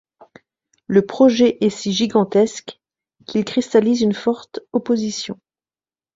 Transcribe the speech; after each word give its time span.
Le 0.87 1.05
projet 1.05 1.59
est 1.63 1.69
si 1.69 1.93
gigantesque 1.93 2.81
qu'il 3.27 3.45
cristallise 3.45 4.01
une 4.01 4.15
forte 4.15 4.61
opposition. 4.73 5.39